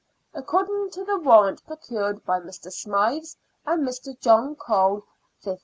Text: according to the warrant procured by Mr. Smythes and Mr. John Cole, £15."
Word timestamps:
according 0.33 0.89
to 0.89 1.05
the 1.05 1.19
warrant 1.19 1.63
procured 1.67 2.25
by 2.25 2.39
Mr. 2.39 2.73
Smythes 2.73 3.37
and 3.67 3.83
Mr. 3.87 4.19
John 4.19 4.55
Cole, 4.55 5.03
£15." 5.45 5.59